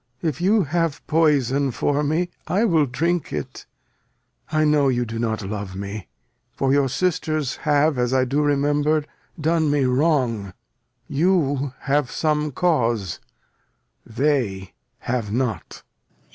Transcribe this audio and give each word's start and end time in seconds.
If 0.23 0.41
you 0.41 0.63
have 0.63 1.05
poison 1.05 1.69
for 1.69 2.03
me, 2.03 2.31
I 2.47 2.65
will 2.65 2.87
drink 2.87 3.31
it. 3.31 3.67
I 4.51 4.65
know 4.65 4.87
you 4.87 5.05
do 5.05 5.19
not 5.19 5.43
love 5.43 5.75
me; 5.75 6.07
for 6.57 6.73
your 6.73 6.89
sisters 6.89 7.57
Have, 7.69 7.99
as 7.99 8.11
I 8.11 8.25
do 8.25 8.41
remember, 8.41 9.05
done 9.39 9.69
me 9.69 9.85
wrong. 9.85 10.55
You 11.07 11.73
have 11.81 12.09
some 12.09 12.51
cause, 12.51 13.19
they 14.03 14.73
have 15.01 15.31
not. 15.31 15.83